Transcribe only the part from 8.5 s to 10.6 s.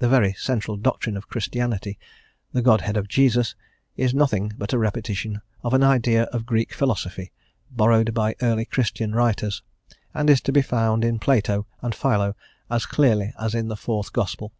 Christian writers, and is to